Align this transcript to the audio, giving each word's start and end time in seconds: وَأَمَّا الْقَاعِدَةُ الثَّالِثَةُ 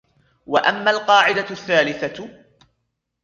وَأَمَّا 0.47 0.91
الْقَاعِدَةُ 0.91 1.45
الثَّالِثَةُ 1.51 2.29